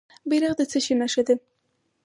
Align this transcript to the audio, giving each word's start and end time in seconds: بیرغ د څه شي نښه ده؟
بیرغ 0.29 0.53
د 0.57 0.61
څه 0.71 0.79
شي 0.85 0.93
نښه 1.01 1.23
ده؟ 1.27 1.35